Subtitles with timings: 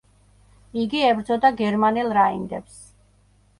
[0.83, 2.83] იგი ებრძოდა გერმანელ რაინდებს.